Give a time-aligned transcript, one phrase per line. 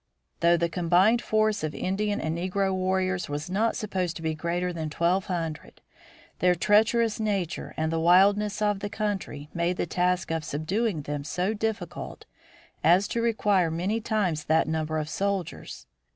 [0.39, 4.73] Though the combined force of Indian and negro warriors was not supposed to be greater
[4.73, 5.79] than twelve hundred,
[6.39, 11.23] their treacherous nature and the wildness of the country, made the task of subduing them
[11.23, 12.25] so difficult
[12.83, 15.85] as to require many times that number of soldiers.